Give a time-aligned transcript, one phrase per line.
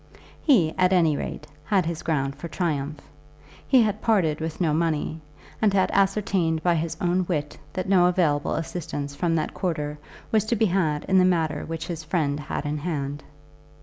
[0.41, 3.01] He, at any rate, had his ground for triumph.
[3.67, 5.21] He had parted with no money,
[5.61, 9.99] and had ascertained by his own wit that no available assistance from that quarter
[10.31, 13.23] was to be had in the matter which his friend had in hand.